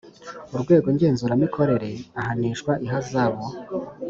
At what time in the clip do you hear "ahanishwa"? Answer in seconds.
2.19-2.71